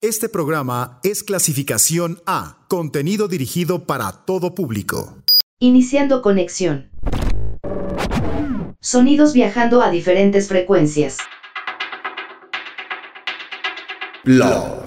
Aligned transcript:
Este 0.00 0.28
programa 0.28 1.00
es 1.02 1.24
clasificación 1.24 2.22
A, 2.24 2.58
contenido 2.68 3.26
dirigido 3.26 3.84
para 3.84 4.12
todo 4.12 4.54
público. 4.54 5.24
Iniciando 5.58 6.22
conexión. 6.22 6.88
Sonidos 8.80 9.32
viajando 9.32 9.82
a 9.82 9.90
diferentes 9.90 10.46
frecuencias. 10.46 11.18
Blog. 14.22 14.84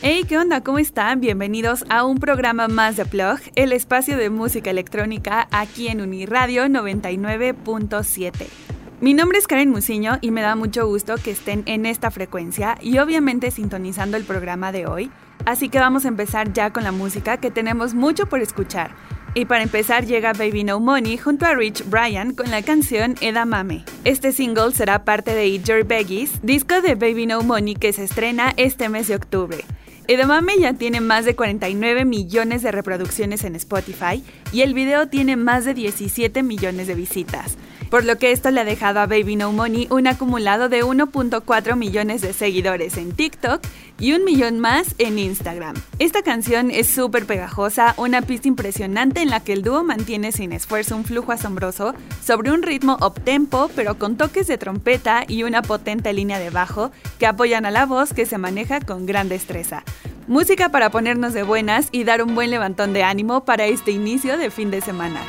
Hey, 0.00 0.24
¿qué 0.26 0.38
onda? 0.38 0.62
¿Cómo 0.62 0.78
están? 0.78 1.20
Bienvenidos 1.20 1.84
a 1.90 2.06
un 2.06 2.16
programa 2.16 2.68
más 2.68 2.96
de 2.96 3.04
Plug, 3.04 3.40
el 3.56 3.74
espacio 3.74 4.16
de 4.16 4.30
música 4.30 4.70
electrónica 4.70 5.48
aquí 5.50 5.88
en 5.88 6.00
Uniradio 6.00 6.64
99.7. 6.64 8.71
Mi 9.02 9.14
nombre 9.14 9.36
es 9.36 9.48
Karen 9.48 9.70
Musiño 9.70 10.18
y 10.20 10.30
me 10.30 10.42
da 10.42 10.54
mucho 10.54 10.86
gusto 10.86 11.16
que 11.16 11.32
estén 11.32 11.64
en 11.66 11.86
esta 11.86 12.12
frecuencia 12.12 12.78
y 12.80 12.98
obviamente 12.98 13.50
sintonizando 13.50 14.16
el 14.16 14.22
programa 14.22 14.70
de 14.70 14.86
hoy. 14.86 15.10
Así 15.44 15.68
que 15.68 15.80
vamos 15.80 16.04
a 16.04 16.08
empezar 16.08 16.52
ya 16.52 16.72
con 16.72 16.84
la 16.84 16.92
música 16.92 17.38
que 17.38 17.50
tenemos 17.50 17.94
mucho 17.94 18.26
por 18.26 18.40
escuchar. 18.40 18.94
Y 19.34 19.46
para 19.46 19.64
empezar 19.64 20.06
llega 20.06 20.34
Baby 20.34 20.62
No 20.62 20.78
Money 20.78 21.18
junto 21.18 21.46
a 21.46 21.54
Rich 21.56 21.90
Bryan 21.90 22.32
con 22.32 22.52
la 22.52 22.62
canción 22.62 23.16
Edamame. 23.20 23.84
Este 24.04 24.30
single 24.30 24.70
será 24.70 25.04
parte 25.04 25.34
de 25.34 25.48
Eat 25.48 25.64
Your 25.64 25.82
Beggies, 25.84 26.38
disco 26.44 26.80
de 26.80 26.94
Baby 26.94 27.26
No 27.26 27.42
Money 27.42 27.74
que 27.74 27.92
se 27.92 28.04
estrena 28.04 28.52
este 28.56 28.88
mes 28.88 29.08
de 29.08 29.16
octubre. 29.16 29.64
Edamame 30.06 30.60
ya 30.60 30.74
tiene 30.74 31.00
más 31.00 31.24
de 31.24 31.34
49 31.34 32.04
millones 32.04 32.62
de 32.62 32.70
reproducciones 32.70 33.42
en 33.42 33.56
Spotify 33.56 34.22
y 34.52 34.60
el 34.60 34.74
video 34.74 35.08
tiene 35.08 35.34
más 35.34 35.64
de 35.64 35.74
17 35.74 36.44
millones 36.44 36.86
de 36.86 36.94
visitas 36.94 37.56
por 37.92 38.06
lo 38.06 38.16
que 38.16 38.32
esto 38.32 38.50
le 38.50 38.62
ha 38.62 38.64
dejado 38.64 39.00
a 39.00 39.06
Baby 39.06 39.36
No 39.36 39.52
Money 39.52 39.86
un 39.90 40.06
acumulado 40.06 40.70
de 40.70 40.82
1.4 40.82 41.76
millones 41.76 42.22
de 42.22 42.32
seguidores 42.32 42.96
en 42.96 43.12
TikTok 43.12 43.60
y 43.98 44.14
un 44.14 44.24
millón 44.24 44.60
más 44.60 44.94
en 44.96 45.18
Instagram. 45.18 45.74
Esta 45.98 46.22
canción 46.22 46.70
es 46.70 46.88
súper 46.88 47.26
pegajosa, 47.26 47.92
una 47.98 48.22
pista 48.22 48.48
impresionante 48.48 49.20
en 49.20 49.28
la 49.28 49.40
que 49.40 49.52
el 49.52 49.62
dúo 49.62 49.84
mantiene 49.84 50.32
sin 50.32 50.54
esfuerzo 50.54 50.96
un 50.96 51.04
flujo 51.04 51.32
asombroso 51.32 51.94
sobre 52.24 52.50
un 52.50 52.62
ritmo 52.62 52.96
up-tempo, 53.02 53.70
pero 53.76 53.98
con 53.98 54.16
toques 54.16 54.46
de 54.46 54.56
trompeta 54.56 55.24
y 55.28 55.42
una 55.42 55.60
potente 55.60 56.14
línea 56.14 56.38
de 56.38 56.48
bajo 56.48 56.92
que 57.18 57.26
apoyan 57.26 57.66
a 57.66 57.70
la 57.70 57.84
voz 57.84 58.14
que 58.14 58.24
se 58.24 58.38
maneja 58.38 58.80
con 58.80 59.04
gran 59.04 59.28
destreza. 59.28 59.84
Música 60.26 60.70
para 60.70 60.88
ponernos 60.88 61.34
de 61.34 61.42
buenas 61.42 61.88
y 61.92 62.04
dar 62.04 62.22
un 62.22 62.34
buen 62.34 62.50
levantón 62.50 62.94
de 62.94 63.02
ánimo 63.02 63.44
para 63.44 63.66
este 63.66 63.90
inicio 63.90 64.38
de 64.38 64.50
fin 64.50 64.70
de 64.70 64.80
semana. 64.80 65.20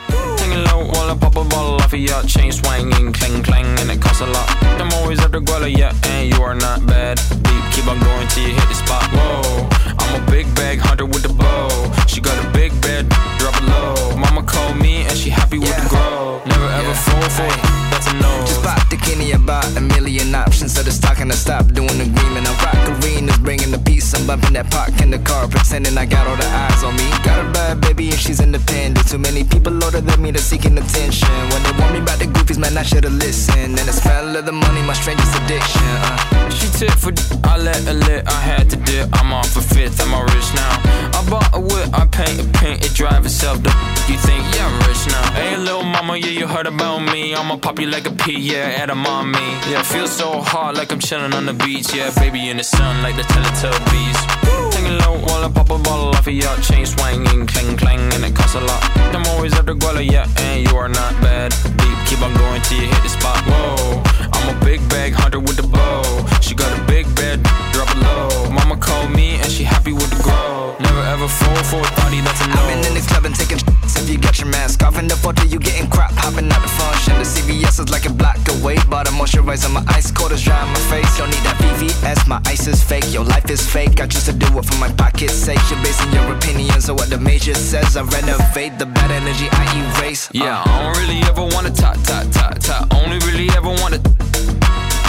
Singing 0.54 0.68
low 0.68 0.86
while 0.86 1.10
I 1.10 1.18
pop 1.18 1.36
a 1.36 1.44
bottle 1.46 1.82
off 1.82 1.94
of 1.94 2.00
your 2.00 2.22
chain 2.24 2.52
swinging, 2.52 3.12
clang 3.14 3.42
clang, 3.42 3.66
and 3.80 3.90
it 3.90 4.00
costs 4.00 4.22
a 4.22 4.28
lot. 4.28 4.48
I'm 4.80 4.92
always 4.94 5.18
the 5.18 5.42
guala, 5.42 5.66
yeah, 5.66 5.94
and 6.06 6.32
you 6.32 6.42
are 6.44 6.54
not 6.54 6.86
bad. 6.86 7.18
Deep, 7.42 7.64
keep 7.74 7.88
on 7.88 8.00
going 8.00 8.28
till 8.28 8.48
you 8.48 8.54
hit 8.54 8.68
the 8.70 8.76
spot. 8.76 9.04
Whoa, 9.14 9.68
I'm 9.98 10.22
a 10.22 10.32
big 10.32 10.46
bag 10.54 10.78
hunter 10.80 11.06
with 11.06 11.24
the 11.24 11.34
bow. 11.34 11.70
She 12.08 12.22
got 12.22 12.38
a 12.38 12.48
big 12.52 12.70
bed, 12.82 13.10
drop 13.40 13.56
it 13.58 13.66
low. 13.66 14.16
Mama 14.16 14.44
called 14.44 14.78
me 14.78 15.02
and 15.04 15.18
she 15.18 15.30
happy 15.32 15.58
with 15.58 15.76
the 15.76 15.90
grow. 15.90 16.42
Never 16.46 16.70
ever 16.70 16.94
yeah. 16.94 17.08
fall 17.08 17.30
for 17.34 17.50
it, 17.50 17.62
that's 17.90 18.08
a 18.08 18.14
no. 18.14 18.32
Just 18.46 18.62
pop 18.62 18.88
the 18.90 18.98
Kenny 18.98 19.32
about 19.32 19.66
a 19.76 19.82
million 19.82 20.36
options. 20.36 20.76
So 20.76 20.84
the 20.84 20.92
stock 20.92 21.20
and 21.20 21.32
I 21.32 21.36
stop 21.36 21.66
doing 21.74 21.98
the 21.98 22.06
agreement. 22.06 22.46
I 22.46 22.54
rock 22.62 22.82
arenas, 23.02 23.40
bringing 23.40 23.72
the 23.72 23.80
peace. 23.80 24.14
I'm 24.14 24.28
bumping 24.28 24.54
that 24.54 24.70
park 24.70 25.02
in 25.02 25.10
the 25.10 25.20
car, 25.20 25.48
pretending 25.48 25.98
I 25.98 26.06
got 26.06 26.28
all 26.28 26.38
the 26.38 26.46
eyes 26.46 26.84
on 26.84 26.96
me. 26.96 27.10
Got 27.24 27.40
a 27.44 27.52
bad 27.52 27.82
baby 27.82 27.93
she's 28.18 28.40
independent. 28.40 29.08
Too 29.08 29.18
many 29.18 29.44
people 29.44 29.74
older 29.84 30.02
than 30.02 30.22
me 30.22 30.32
that's 30.32 30.44
seeking 30.44 30.78
attention. 30.78 31.30
When 31.52 31.62
they 31.64 31.74
want 31.80 31.94
me 31.94 32.00
about 32.00 32.20
the 32.20 32.26
goofies, 32.26 32.58
man, 32.58 32.78
I 32.78 32.84
should've 32.84 33.14
listened. 33.14 33.80
And 33.80 33.88
the 33.88 33.94
smell 33.94 34.36
of 34.36 34.46
the 34.46 34.52
money, 34.52 34.82
my 34.82 34.94
strangest 34.94 35.36
addiction. 35.40 35.82
Uh. 35.82 36.50
She 36.50 36.68
tip 36.80 36.92
for 36.92 37.12
I 37.44 37.58
let 37.58 37.84
her 37.84 37.94
lit, 37.94 38.28
I 38.28 38.40
had 38.42 38.70
to 38.72 38.78
dip. 38.78 39.10
I'm 39.14 39.34
off 39.34 39.56
a 39.56 39.62
fifth, 39.62 40.02
I'm 40.02 40.14
all 40.14 40.26
rich 40.26 40.50
now. 40.56 40.74
I 41.18 41.26
bought 41.30 41.50
a 41.54 41.60
whip, 41.60 41.90
I 41.94 42.06
paint 42.08 42.40
a 42.40 42.46
paint, 42.60 42.86
it 42.86 42.94
drive 42.94 43.26
itself. 43.26 43.62
The 43.64 43.70
you 44.10 44.18
think, 44.18 44.44
yeah, 44.56 44.68
I'm 44.68 44.78
rich 44.88 45.08
now. 45.08 45.32
Hey, 45.34 45.58
little 45.58 45.84
mama, 45.84 46.18
yeah, 46.18 46.28
you 46.40 46.48
heard 46.48 46.68
about 46.68 47.00
me. 47.00 47.34
I'ma 47.36 47.58
pop 47.58 47.80
you 47.80 47.88
like 47.88 48.06
a 48.06 48.12
pea, 48.12 48.40
yeah, 48.40 48.82
at 48.82 48.90
a 48.90 48.96
mommy. 48.96 49.40
Yeah, 49.72 49.84
feel 49.84 50.08
so 50.08 50.42
hot 50.42 50.76
like 50.76 50.92
I'm 50.92 51.00
chilling 51.00 51.34
on 51.34 51.46
the 51.46 51.54
beach. 51.54 51.94
Yeah, 51.94 52.12
baby 52.16 52.50
in 52.50 52.58
the 52.58 52.64
sun 52.64 53.02
like 53.02 53.16
the 53.16 53.24
Teletubbies. 53.24 54.63
Singing 54.84 55.00
low 55.00 55.18
while 55.20 55.46
I 55.46 55.50
pop 55.50 55.70
a 55.70 55.78
bottle 55.78 56.10
off 56.10 56.28
of 56.28 56.34
your 56.34 56.56
chain 56.58 56.86
swinging, 56.86 57.48
clang 57.48 57.78
clang, 57.78 58.14
and 58.14 58.26
it 58.26 58.36
costs 58.36 58.56
a 58.56 58.60
lot. 58.60 58.84
I'm 59.16 59.26
always 59.28 59.54
at 59.54 59.66
the 59.66 59.74
guala, 59.74 60.04
yeah, 60.04 60.28
and 60.40 60.68
you 60.68 60.76
are 60.76 60.90
not 60.90 61.14
bad. 61.22 61.52
Deep, 61.78 61.98
keep 62.08 62.22
on 62.22 62.34
going 62.34 62.62
till 62.64 62.82
you 62.82 62.88
hit 62.88 63.04
the 63.04 63.10
spot. 63.10 63.40
Whoa, 63.46 64.04
I'm 64.34 64.58
a 64.58 64.66
big 64.66 64.82
bag 64.90 65.14
hunter 65.14 65.40
with 65.40 65.56
the 65.56 65.64
bow. 65.64 66.33
She 66.44 66.56
got 66.56 66.78
a 66.78 66.84
big 66.84 67.06
bed, 67.16 67.42
drop 67.72 67.90
it 67.96 68.00
low. 68.04 68.52
Mama 68.52 68.76
called 68.76 69.12
me 69.12 69.36
and 69.42 69.50
she 69.50 69.64
happy 69.64 69.94
with 69.94 70.10
the 70.10 70.22
grow. 70.22 70.76
Never 70.80 71.04
ever 71.16 71.28
fall 71.28 71.64
for 71.64 71.80
a 71.80 71.92
thotty, 71.96 72.20
that's 72.20 72.42
a 72.44 72.48
no. 72.48 72.60
I've 72.60 72.68
been 72.68 72.86
in 72.90 72.94
the 73.00 73.06
club 73.08 73.24
and 73.24 73.34
taking 73.34 73.60
if 74.04 74.10
you 74.10 74.18
got 74.18 74.38
your 74.40 74.50
mask 74.50 74.84
off. 74.84 75.00
In 75.00 75.08
the 75.08 75.16
photo, 75.16 75.44
you 75.44 75.60
getting 75.60 75.90
crap, 75.90 76.12
hopping 76.12 76.52
out 76.52 76.62
the 76.62 76.68
function. 76.68 77.14
The 77.16 77.24
CVS 77.24 77.80
is 77.80 77.90
like 77.90 78.06
a 78.06 78.12
block 78.12 78.38
away. 78.60 78.76
Bought 78.90 79.08
a 79.08 79.12
moisturizer, 79.12 79.72
my 79.72 79.84
ice 79.88 80.12
cold 80.12 80.34
is 80.34 80.44
dry 80.44 80.60
on 80.60 80.68
my 80.68 80.84
face. 80.92 81.18
Don't 81.18 81.30
need 81.30 81.44
that 81.48 81.56
VVS, 81.64 82.28
my 82.28 82.42
ice 82.46 82.68
is 82.68 82.84
fake. 82.84 83.08
Your 83.14 83.24
life 83.24 83.50
is 83.50 83.64
fake. 83.66 84.02
I 84.02 84.08
choose 84.08 84.26
to 84.26 84.34
do 84.34 84.48
it 84.60 84.66
for 84.66 84.78
my 84.80 84.92
pocket's 84.94 85.34
sake. 85.34 85.64
You're 85.70 85.80
basing 85.80 86.12
your 86.12 86.28
opinions 86.36 86.90
on 86.90 86.98
what 86.98 87.10
the 87.10 87.18
major 87.18 87.56
says. 87.56 87.96
I 87.96 88.04
renovate 88.04 88.78
the 88.78 88.86
bad 88.86 89.12
energy 89.12 89.48
I 89.52 89.64
erase. 89.80 90.30
Yeah, 90.34 90.60
uh. 90.60 90.64
I 90.68 90.84
don't 90.84 90.98
really 91.02 91.22
ever 91.24 91.46
wanna 91.56 91.72
talk, 91.72 91.96
talk, 92.04 92.30
talk, 92.32 92.60
talk. 92.60 92.94
Only 92.94 93.20
really 93.20 93.50
ever 93.56 93.70
wanna. 93.70 94.00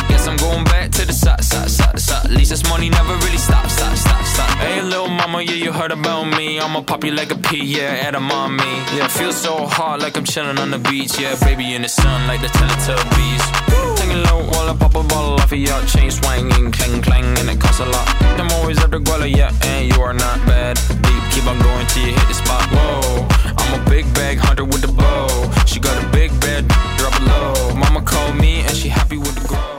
Guess 0.08 0.28
I'm 0.28 0.36
going 0.36 0.64
back 0.64 0.83
to 0.94 1.06
the 1.06 1.12
side, 1.12 1.42
side, 1.42 1.70
side, 1.70 1.98
side. 1.98 2.24
At 2.24 2.30
least 2.30 2.50
this 2.50 2.62
money 2.68 2.88
never 2.88 3.14
really 3.26 3.38
stops, 3.38 3.74
stop, 3.74 3.96
stop, 3.96 4.24
stop. 4.24 4.50
Hey, 4.58 4.80
little 4.82 5.08
mama, 5.08 5.42
yeah, 5.42 5.58
you 5.64 5.72
heard 5.72 5.90
about 5.90 6.24
me. 6.24 6.60
I'ma 6.60 6.82
pop 6.82 7.04
you 7.04 7.12
like 7.12 7.32
a 7.32 7.36
pea, 7.36 7.64
yeah, 7.64 8.06
at 8.06 8.14
a 8.14 8.20
mommy. 8.20 8.74
Yeah, 8.96 9.08
feel 9.08 9.32
so 9.32 9.66
hot 9.66 10.00
like 10.00 10.16
I'm 10.16 10.24
chilling 10.24 10.58
on 10.58 10.70
the 10.70 10.78
beach. 10.78 11.18
Yeah, 11.18 11.34
baby 11.40 11.74
in 11.74 11.82
the 11.82 11.88
sun 11.88 12.26
like 12.28 12.40
the 12.40 12.48
Teletubbies. 12.48 13.98
Singing 13.98 14.22
low 14.22 14.46
while 14.50 14.70
I 14.70 14.76
pop 14.76 14.94
a 14.94 15.02
bottle 15.02 15.34
off 15.34 15.52
of 15.52 15.58
your 15.58 15.80
chain 15.86 16.10
swinging, 16.10 16.70
clang 16.70 17.02
clang, 17.02 17.38
and 17.38 17.50
it 17.50 17.60
costs 17.60 17.80
a 17.80 17.86
lot. 17.86 18.06
I'm 18.38 18.50
always 18.52 18.78
at 18.82 18.90
the 18.90 18.98
guala, 18.98 19.28
yeah, 19.28 19.52
and 19.62 19.92
you 19.92 20.00
are 20.00 20.14
not 20.14 20.38
bad. 20.46 20.76
Deep, 21.02 21.22
keep 21.32 21.46
on 21.46 21.58
going 21.58 21.86
till 21.88 22.06
you 22.06 22.12
hit 22.12 22.28
the 22.28 22.34
spot. 22.34 22.62
Whoa, 22.70 23.26
I'm 23.58 23.80
a 23.80 23.90
big 23.90 24.04
bag 24.14 24.38
hunter 24.38 24.64
with 24.64 24.82
the 24.82 24.92
bow. 24.92 25.26
She 25.66 25.80
got 25.80 25.96
a 26.02 26.06
big 26.10 26.30
bed, 26.40 26.68
drop 26.98 27.14
it 27.18 27.24
low. 27.26 27.74
Mama 27.74 28.02
called 28.02 28.36
me 28.36 28.60
and 28.60 28.76
she 28.76 28.88
happy 28.88 29.16
with 29.16 29.34
the 29.34 29.48
grow. 29.48 29.73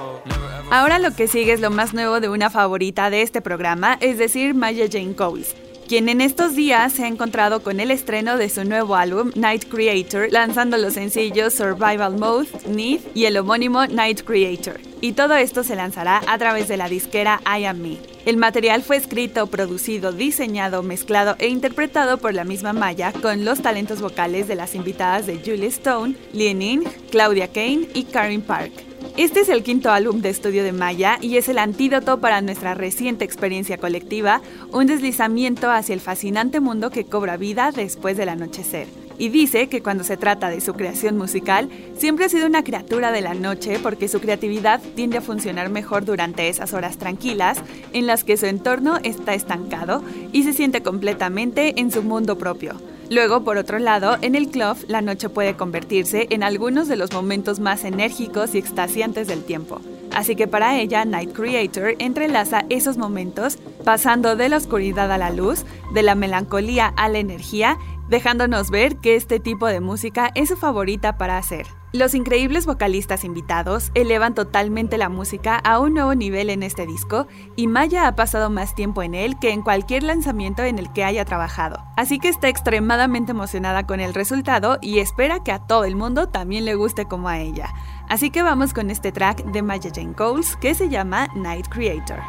Ahora 0.71 0.99
lo 0.99 1.11
que 1.11 1.27
sigue 1.27 1.53
es 1.53 1.61
lo 1.61 1.69
más 1.69 1.93
nuevo 1.93 2.19
de 2.19 2.27
una 2.27 2.49
favorita 2.49 3.09
de 3.09 3.21
este 3.21 3.41
programa, 3.41 3.97
es 4.01 4.17
decir, 4.17 4.55
Maya 4.55 4.85
Jane 4.91 5.15
Coles, 5.15 5.55
quien 5.87 6.09
en 6.09 6.21
estos 6.21 6.55
días 6.55 6.91
se 6.91 7.05
ha 7.05 7.07
encontrado 7.07 7.61
con 7.61 7.79
el 7.79 7.91
estreno 7.91 8.37
de 8.37 8.49
su 8.49 8.65
nuevo 8.65 8.95
álbum 8.95 9.31
Night 9.35 9.65
Creator, 9.69 10.27
lanzando 10.31 10.77
los 10.77 10.95
sencillos 10.95 11.53
Survival 11.53 12.17
Mode, 12.17 12.47
Need 12.67 13.01
y 13.13 13.25
el 13.25 13.37
homónimo 13.37 13.85
Night 13.85 14.23
Creator. 14.23 14.81
Y 15.01 15.13
todo 15.13 15.35
esto 15.35 15.63
se 15.63 15.75
lanzará 15.75 16.21
a 16.27 16.37
través 16.39 16.67
de 16.67 16.77
la 16.77 16.89
disquera 16.89 17.41
I 17.45 17.65
Am 17.65 17.79
Me. 17.79 17.97
El 18.25 18.37
material 18.37 18.81
fue 18.81 18.97
escrito, 18.97 19.45
producido, 19.47 20.11
diseñado, 20.11 20.81
mezclado 20.81 21.35
e 21.37 21.47
interpretado 21.47 22.17
por 22.17 22.33
la 22.33 22.43
misma 22.43 22.73
Maya 22.73 23.13
con 23.13 23.45
los 23.45 23.61
talentos 23.61 24.01
vocales 24.01 24.47
de 24.47 24.55
las 24.55 24.73
invitadas 24.73 25.27
de 25.27 25.37
Julie 25.37 25.67
Stone, 25.67 26.15
Ning, 26.33 26.83
Claudia 27.11 27.49
Kane 27.49 27.87
y 27.93 28.05
Karen 28.05 28.41
Park. 28.41 28.94
Este 29.17 29.39
es 29.39 29.47
el 29.47 29.63
quinto 29.63 29.91
álbum 29.91 30.21
de 30.21 30.29
estudio 30.29 30.61
de 30.65 30.73
Maya 30.73 31.19
y 31.21 31.37
es 31.37 31.47
el 31.47 31.57
antídoto 31.57 32.19
para 32.19 32.41
nuestra 32.41 32.73
reciente 32.73 33.23
experiencia 33.23 33.77
colectiva, 33.77 34.41
un 34.73 34.87
deslizamiento 34.87 35.71
hacia 35.71 35.93
el 35.93 36.01
fascinante 36.01 36.59
mundo 36.59 36.89
que 36.89 37.05
cobra 37.05 37.37
vida 37.37 37.71
después 37.71 38.17
del 38.17 38.27
anochecer. 38.27 38.87
Y 39.17 39.29
dice 39.29 39.69
que 39.69 39.81
cuando 39.81 40.03
se 40.03 40.17
trata 40.17 40.49
de 40.49 40.59
su 40.59 40.73
creación 40.73 41.17
musical, 41.17 41.69
siempre 41.97 42.25
ha 42.25 42.29
sido 42.29 42.45
una 42.45 42.65
criatura 42.65 43.13
de 43.13 43.21
la 43.21 43.35
noche 43.35 43.79
porque 43.81 44.09
su 44.09 44.19
creatividad 44.19 44.81
tiende 44.95 45.19
a 45.19 45.21
funcionar 45.21 45.69
mejor 45.69 46.03
durante 46.03 46.49
esas 46.49 46.73
horas 46.73 46.97
tranquilas 46.97 47.59
en 47.93 48.07
las 48.07 48.25
que 48.25 48.35
su 48.35 48.47
entorno 48.47 48.97
está 49.01 49.33
estancado 49.33 50.03
y 50.33 50.43
se 50.43 50.51
siente 50.51 50.83
completamente 50.83 51.79
en 51.79 51.89
su 51.89 52.03
mundo 52.03 52.37
propio. 52.37 52.75
Luego, 53.09 53.43
por 53.43 53.57
otro 53.57 53.79
lado, 53.79 54.17
en 54.21 54.35
el 54.35 54.49
club, 54.49 54.77
la 54.87 55.01
noche 55.01 55.29
puede 55.29 55.55
convertirse 55.55 56.27
en 56.31 56.43
algunos 56.43 56.87
de 56.87 56.95
los 56.95 57.13
momentos 57.13 57.59
más 57.59 57.83
enérgicos 57.83 58.55
y 58.55 58.57
extasiantes 58.57 59.27
del 59.27 59.43
tiempo. 59.43 59.79
Así 60.11 60.35
que 60.35 60.47
para 60.47 60.79
ella, 60.79 61.05
Night 61.05 61.33
Creator 61.33 61.95
entrelaza 61.99 62.65
esos 62.69 62.97
momentos 62.97 63.57
pasando 63.83 64.35
de 64.35 64.49
la 64.49 64.57
oscuridad 64.57 65.11
a 65.11 65.17
la 65.17 65.29
luz, 65.29 65.65
de 65.93 66.03
la 66.03 66.15
melancolía 66.15 66.93
a 66.95 67.09
la 67.09 67.19
energía, 67.19 67.77
dejándonos 68.09 68.69
ver 68.69 68.97
que 68.97 69.15
este 69.15 69.39
tipo 69.39 69.67
de 69.67 69.81
música 69.81 70.31
es 70.35 70.49
su 70.49 70.57
favorita 70.57 71.17
para 71.17 71.37
hacer. 71.37 71.67
Los 71.95 72.13
increíbles 72.13 72.65
vocalistas 72.65 73.23
invitados 73.23 73.89
elevan 73.93 74.35
totalmente 74.35 74.97
la 74.97 75.07
música 75.07 75.55
a 75.55 75.79
un 75.79 75.93
nuevo 75.93 76.13
nivel 76.13 76.49
en 76.49 76.61
este 76.61 76.85
disco 76.85 77.25
y 77.55 77.67
Maya 77.67 78.05
ha 78.05 78.17
pasado 78.17 78.49
más 78.49 78.75
tiempo 78.75 79.01
en 79.01 79.15
él 79.15 79.39
que 79.39 79.51
en 79.51 79.61
cualquier 79.61 80.03
lanzamiento 80.03 80.61
en 80.63 80.77
el 80.77 80.91
que 80.91 81.05
haya 81.05 81.23
trabajado. 81.23 81.81
Así 81.95 82.19
que 82.19 82.27
está 82.27 82.49
extremadamente 82.49 83.31
emocionada 83.31 83.87
con 83.87 84.01
el 84.01 84.13
resultado 84.13 84.77
y 84.81 84.99
espera 84.99 85.41
que 85.41 85.53
a 85.53 85.59
todo 85.59 85.85
el 85.85 85.95
mundo 85.95 86.27
también 86.27 86.65
le 86.65 86.75
guste 86.75 87.05
como 87.05 87.29
a 87.29 87.39
ella. 87.39 87.73
Así 88.09 88.29
que 88.29 88.43
vamos 88.43 88.73
con 88.73 88.91
este 88.91 89.13
track 89.13 89.45
de 89.45 89.61
Maya 89.61 89.89
Jane 89.95 90.15
Coles 90.15 90.57
que 90.57 90.75
se 90.75 90.89
llama 90.89 91.29
Night 91.33 91.69
Creator. 91.69 92.19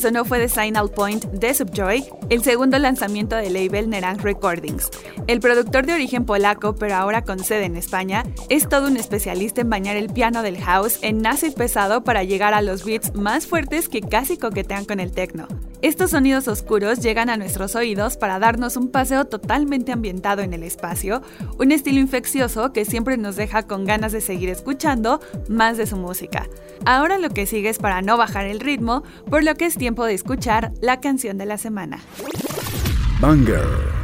Sonó 0.00 0.24
fue 0.24 0.38
The 0.38 0.48
Signal 0.48 0.90
Point 0.90 1.24
de 1.26 1.54
Subjoy, 1.54 2.04
el 2.28 2.42
segundo 2.42 2.78
lanzamiento 2.78 3.36
del 3.36 3.54
label 3.54 3.88
Nerang 3.88 4.18
Recordings. 4.18 4.90
El 5.26 5.40
productor 5.40 5.86
de 5.86 5.94
origen 5.94 6.24
polaco, 6.24 6.74
pero 6.74 6.96
ahora 6.96 7.22
con 7.22 7.38
sede 7.38 7.64
en 7.64 7.76
España, 7.76 8.24
es 8.48 8.68
todo 8.68 8.88
un 8.88 8.96
especialista 8.96 9.60
en 9.60 9.70
bañar 9.70 9.96
el 9.96 10.12
piano 10.12 10.42
del 10.42 10.58
house 10.58 10.98
en 11.02 11.26
acid 11.26 11.54
pesado 11.54 12.04
para 12.04 12.24
llegar 12.24 12.54
a 12.54 12.62
los 12.62 12.84
beats 12.84 13.14
más 13.14 13.46
fuertes 13.46 13.88
que 13.88 14.00
casi 14.00 14.36
coquetean 14.36 14.84
con 14.84 15.00
el 15.00 15.12
techno. 15.12 15.46
Estos 15.82 16.10
sonidos 16.10 16.46
oscuros 16.46 17.00
llegan 17.00 17.30
a 17.30 17.38
nuestros 17.38 17.74
oídos 17.74 18.18
para 18.18 18.38
darnos 18.38 18.76
un 18.76 18.90
paseo 18.90 19.24
totalmente 19.24 19.92
ambientado 19.92 20.42
en 20.42 20.52
el 20.52 20.62
espacio, 20.62 21.22
un 21.58 21.72
estilo 21.72 22.00
infeccioso 22.00 22.74
que 22.74 22.84
siempre 22.84 23.16
nos 23.16 23.36
deja 23.36 23.62
con 23.62 23.86
ganas 23.86 24.12
de 24.12 24.20
seguir 24.20 24.50
escuchando 24.50 25.20
más 25.48 25.78
de 25.78 25.86
su 25.86 25.96
música. 25.96 26.49
Ahora 26.86 27.18
lo 27.18 27.30
que 27.30 27.46
sigue 27.46 27.68
es 27.68 27.78
para 27.78 28.02
no 28.02 28.16
bajar 28.16 28.46
el 28.46 28.60
ritmo, 28.60 29.02
por 29.28 29.44
lo 29.44 29.54
que 29.54 29.66
es 29.66 29.76
tiempo 29.76 30.04
de 30.04 30.14
escuchar 30.14 30.72
la 30.80 31.00
canción 31.00 31.38
de 31.38 31.46
la 31.46 31.58
semana. 31.58 32.00
Banger. 33.20 33.99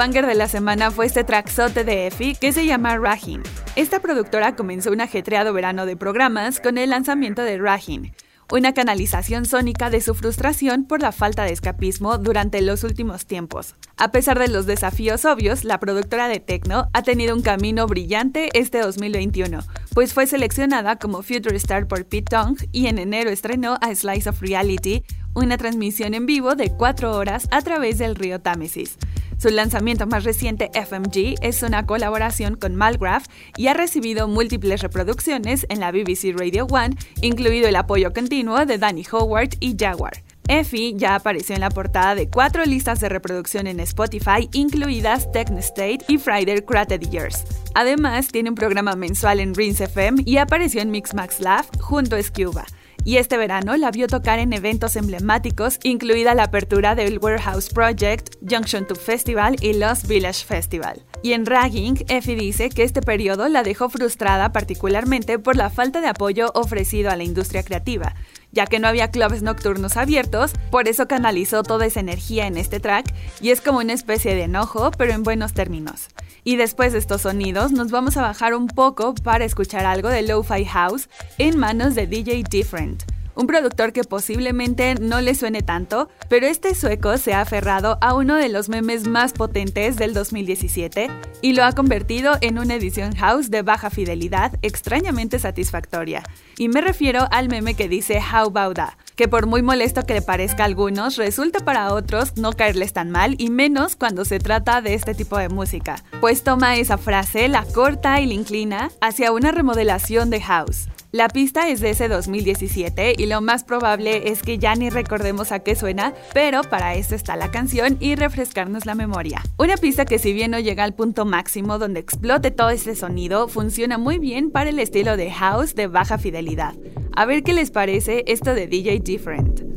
Banger 0.00 0.26
de 0.26 0.34
la 0.34 0.48
semana 0.48 0.90
fue 0.90 1.04
este 1.04 1.24
trackzote 1.24 1.84
de 1.84 2.06
Effie 2.06 2.34
que 2.34 2.54
se 2.54 2.64
llama 2.64 2.96
Rahin. 2.96 3.42
Esta 3.76 4.00
productora 4.00 4.56
comenzó 4.56 4.92
un 4.92 5.02
ajetreado 5.02 5.52
verano 5.52 5.84
de 5.84 5.94
programas 5.94 6.58
con 6.58 6.78
el 6.78 6.88
lanzamiento 6.88 7.42
de 7.42 7.58
Rahin, 7.58 8.14
una 8.50 8.72
canalización 8.72 9.44
sónica 9.44 9.90
de 9.90 10.00
su 10.00 10.14
frustración 10.14 10.84
por 10.84 11.02
la 11.02 11.12
falta 11.12 11.44
de 11.44 11.52
escapismo 11.52 12.16
durante 12.16 12.62
los 12.62 12.82
últimos 12.82 13.26
tiempos. 13.26 13.74
A 13.98 14.10
pesar 14.10 14.38
de 14.38 14.48
los 14.48 14.64
desafíos 14.64 15.26
obvios, 15.26 15.64
la 15.64 15.78
productora 15.78 16.28
de 16.28 16.40
techno 16.40 16.88
ha 16.94 17.02
tenido 17.02 17.36
un 17.36 17.42
camino 17.42 17.86
brillante 17.86 18.48
este 18.54 18.80
2021, 18.80 19.60
pues 19.92 20.14
fue 20.14 20.26
seleccionada 20.26 20.96
como 20.96 21.20
Future 21.20 21.56
Star 21.58 21.86
por 21.86 22.06
Pete 22.06 22.30
Tong 22.30 22.56
y 22.72 22.86
en 22.86 22.98
enero 22.98 23.28
estrenó 23.28 23.76
a 23.82 23.94
Slice 23.94 24.30
of 24.30 24.40
Reality, 24.40 25.04
una 25.34 25.58
transmisión 25.58 26.14
en 26.14 26.24
vivo 26.24 26.54
de 26.54 26.70
cuatro 26.70 27.14
horas 27.14 27.48
a 27.50 27.60
través 27.60 27.98
del 27.98 28.16
río 28.16 28.40
Támesis. 28.40 28.96
Su 29.40 29.48
lanzamiento 29.48 30.06
más 30.06 30.24
reciente, 30.24 30.70
FMG, 30.74 31.36
es 31.40 31.62
una 31.62 31.86
colaboración 31.86 32.56
con 32.56 32.76
Malgraph 32.76 33.24
y 33.56 33.68
ha 33.68 33.74
recibido 33.74 34.28
múltiples 34.28 34.82
reproducciones 34.82 35.64
en 35.70 35.80
la 35.80 35.90
BBC 35.90 36.38
Radio 36.38 36.66
1, 36.66 36.90
incluido 37.22 37.66
el 37.66 37.76
apoyo 37.76 38.12
continuo 38.12 38.66
de 38.66 38.76
Danny 38.76 39.02
Howard 39.10 39.54
y 39.58 39.76
Jaguar. 39.78 40.22
Effie 40.46 40.92
ya 40.94 41.14
apareció 41.14 41.54
en 41.54 41.62
la 41.62 41.70
portada 41.70 42.14
de 42.14 42.28
cuatro 42.28 42.66
listas 42.66 43.00
de 43.00 43.08
reproducción 43.08 43.66
en 43.66 43.80
Spotify, 43.80 44.46
incluidas 44.52 45.32
Techno 45.32 45.60
State 45.60 46.00
y 46.08 46.18
Friday 46.18 46.60
Created 46.60 47.08
Years. 47.08 47.42
Además, 47.74 48.28
tiene 48.28 48.50
un 48.50 48.56
programa 48.56 48.94
mensual 48.94 49.40
en 49.40 49.54
Rinse 49.54 49.84
FM 49.84 50.22
y 50.26 50.36
apareció 50.36 50.82
en 50.82 50.90
Mix 50.90 51.14
Max 51.14 51.40
Laugh 51.40 51.64
junto 51.80 52.16
a 52.16 52.22
Scuba 52.22 52.66
y 53.04 53.16
este 53.16 53.36
verano 53.36 53.76
la 53.76 53.90
vio 53.90 54.06
tocar 54.06 54.38
en 54.38 54.52
eventos 54.52 54.96
emblemáticos, 54.96 55.78
incluida 55.82 56.34
la 56.34 56.44
apertura 56.44 56.94
del 56.94 57.18
Warehouse 57.18 57.70
Project, 57.70 58.36
Junction 58.48 58.86
2 58.88 58.98
Festival 58.98 59.56
y 59.60 59.74
Lost 59.74 60.06
Village 60.06 60.44
Festival. 60.44 61.04
Y 61.22 61.32
en 61.32 61.46
Ragging, 61.46 62.04
Effie 62.08 62.36
dice 62.36 62.70
que 62.70 62.82
este 62.82 63.02
periodo 63.02 63.48
la 63.48 63.62
dejó 63.62 63.88
frustrada 63.90 64.52
particularmente 64.52 65.38
por 65.38 65.56
la 65.56 65.70
falta 65.70 66.00
de 66.00 66.08
apoyo 66.08 66.50
ofrecido 66.54 67.10
a 67.10 67.16
la 67.16 67.24
industria 67.24 67.62
creativa, 67.62 68.14
ya 68.52 68.66
que 68.66 68.78
no 68.78 68.88
había 68.88 69.10
clubes 69.10 69.42
nocturnos 69.42 69.96
abiertos, 69.96 70.52
por 70.70 70.88
eso 70.88 71.08
canalizó 71.08 71.62
toda 71.62 71.86
esa 71.86 72.00
energía 72.00 72.46
en 72.46 72.56
este 72.56 72.80
track 72.80 73.12
y 73.40 73.50
es 73.50 73.60
como 73.60 73.78
una 73.78 73.92
especie 73.92 74.34
de 74.34 74.44
enojo, 74.44 74.90
pero 74.92 75.12
en 75.12 75.22
buenos 75.22 75.52
términos. 75.52 76.08
Y 76.42 76.56
después 76.56 76.92
de 76.92 76.98
estos 76.98 77.22
sonidos, 77.22 77.72
nos 77.72 77.90
vamos 77.90 78.16
a 78.16 78.22
bajar 78.22 78.54
un 78.54 78.66
poco 78.66 79.14
para 79.14 79.44
escuchar 79.44 79.84
algo 79.84 80.08
de 80.08 80.22
Lo-Fi 80.22 80.64
House 80.64 81.08
en 81.38 81.58
manos 81.58 81.94
de 81.94 82.06
DJ 82.06 82.44
Different 82.48 83.19
un 83.40 83.46
productor 83.46 83.94
que 83.94 84.04
posiblemente 84.04 84.96
no 84.96 85.22
le 85.22 85.34
suene 85.34 85.62
tanto, 85.62 86.10
pero 86.28 86.46
este 86.46 86.74
sueco 86.74 87.16
se 87.16 87.32
ha 87.32 87.40
aferrado 87.40 87.96
a 88.02 88.14
uno 88.14 88.36
de 88.36 88.50
los 88.50 88.68
memes 88.68 89.08
más 89.08 89.32
potentes 89.32 89.96
del 89.96 90.12
2017 90.12 91.08
y 91.40 91.54
lo 91.54 91.64
ha 91.64 91.72
convertido 91.72 92.36
en 92.42 92.58
una 92.58 92.74
edición 92.74 93.16
house 93.16 93.50
de 93.50 93.62
baja 93.62 93.88
fidelidad 93.88 94.52
extrañamente 94.60 95.38
satisfactoria. 95.38 96.22
Y 96.58 96.68
me 96.68 96.82
refiero 96.82 97.26
al 97.30 97.48
meme 97.48 97.74
que 97.74 97.88
dice 97.88 98.18
How 98.18 98.48
about 98.48 98.76
that, 98.76 98.92
que 99.16 99.26
por 99.26 99.46
muy 99.46 99.62
molesto 99.62 100.04
que 100.04 100.12
le 100.12 100.22
parezca 100.22 100.64
a 100.64 100.66
algunos, 100.66 101.16
resulta 101.16 101.64
para 101.64 101.94
otros 101.94 102.36
no 102.36 102.52
caerles 102.52 102.92
tan 102.92 103.10
mal 103.10 103.36
y 103.38 103.48
menos 103.48 103.96
cuando 103.96 104.26
se 104.26 104.38
trata 104.38 104.82
de 104.82 104.92
este 104.92 105.14
tipo 105.14 105.38
de 105.38 105.48
música. 105.48 105.96
Pues 106.20 106.44
toma 106.44 106.76
esa 106.76 106.98
frase, 106.98 107.48
la 107.48 107.64
corta 107.64 108.20
y 108.20 108.26
la 108.26 108.34
inclina 108.34 108.90
hacia 109.00 109.32
una 109.32 109.50
remodelación 109.50 110.28
de 110.28 110.42
house. 110.42 110.88
La 111.12 111.28
pista 111.28 111.68
es 111.68 111.80
de 111.80 111.90
ese 111.90 112.06
2017 112.06 113.14
y 113.18 113.26
lo 113.26 113.40
más 113.40 113.64
probable 113.64 114.30
es 114.30 114.44
que 114.44 114.58
ya 114.58 114.76
ni 114.76 114.90
recordemos 114.90 115.50
a 115.50 115.58
qué 115.58 115.74
suena, 115.74 116.14
pero 116.32 116.62
para 116.62 116.94
eso 116.94 117.16
está 117.16 117.34
la 117.34 117.50
canción 117.50 117.96
y 117.98 118.14
refrescarnos 118.14 118.86
la 118.86 118.94
memoria. 118.94 119.42
Una 119.58 119.76
pista 119.76 120.04
que 120.04 120.20
si 120.20 120.32
bien 120.32 120.52
no 120.52 120.60
llega 120.60 120.84
al 120.84 120.94
punto 120.94 121.24
máximo 121.24 121.80
donde 121.80 121.98
explote 121.98 122.52
todo 122.52 122.70
ese 122.70 122.94
sonido, 122.94 123.48
funciona 123.48 123.98
muy 123.98 124.20
bien 124.20 124.52
para 124.52 124.70
el 124.70 124.78
estilo 124.78 125.16
de 125.16 125.32
house 125.32 125.74
de 125.74 125.88
baja 125.88 126.16
fidelidad. 126.16 126.74
A 127.16 127.26
ver 127.26 127.42
qué 127.42 127.54
les 127.54 127.72
parece 127.72 128.22
esto 128.28 128.54
de 128.54 128.68
DJ 128.68 129.00
Different. 129.00 129.69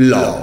Blog. 0.00 0.39